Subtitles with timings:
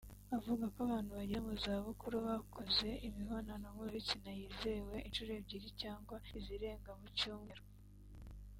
[0.37, 6.91] avuga ko abantu bageze mu za bukuru bakoze imibonano mpuzabitsina yizewe inshuro ebyiri cyangwa izirenga
[7.01, 7.63] mu cyumweru